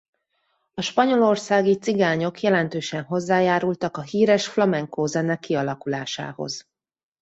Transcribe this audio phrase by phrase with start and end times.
[0.73, 6.67] A spanyolországi cigányok jelentősen hozzájárultak a híres flamenco zene kialakulásához.